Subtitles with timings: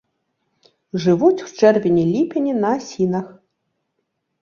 [1.03, 3.33] Жывуць у чэрвені-ліпені на асінах.